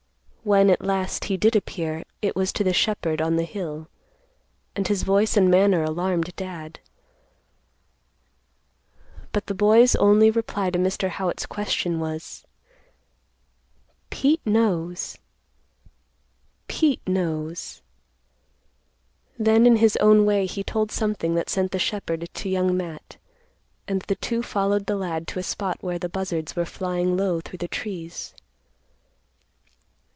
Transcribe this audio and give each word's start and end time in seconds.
When 0.43 0.71
at 0.71 0.81
last, 0.81 1.25
he 1.25 1.37
did 1.37 1.55
appear, 1.55 2.03
it 2.23 2.35
was 2.35 2.51
to 2.53 2.63
the 2.63 2.73
shepherd 2.73 3.21
on 3.21 3.35
the 3.35 3.43
hill, 3.43 3.87
and 4.75 4.87
his 4.87 5.03
voice 5.03 5.37
and 5.37 5.51
manner 5.51 5.83
alarmed 5.83 6.35
Dad. 6.35 6.79
But 9.33 9.45
the 9.45 9.53
boy's 9.53 9.95
only 9.97 10.31
reply 10.31 10.71
to 10.71 10.79
Mr. 10.79 11.09
Howitt's 11.09 11.45
question 11.45 11.99
was, 11.99 12.43
"Pete 14.09 14.41
knows; 14.43 15.19
Pete 16.67 17.07
knows." 17.07 17.83
Then 19.37 19.67
in 19.67 19.75
his 19.75 19.95
own 19.97 20.25
way 20.25 20.47
he 20.47 20.63
told 20.63 20.89
something 20.89 21.35
that 21.35 21.51
sent 21.51 21.69
the 21.71 21.77
shepherd 21.77 22.27
to 22.33 22.49
Young 22.49 22.75
Matt, 22.75 23.17
and 23.87 24.01
the 24.01 24.15
two 24.15 24.41
followed 24.41 24.87
the 24.87 24.95
lad 24.95 25.27
to 25.27 25.39
a 25.39 25.43
spot 25.43 25.77
where 25.81 25.99
the 25.99 26.09
buzzards 26.09 26.55
were 26.55 26.65
flying 26.65 27.15
low 27.15 27.41
through 27.41 27.59
the 27.59 27.67
trees. 27.67 28.33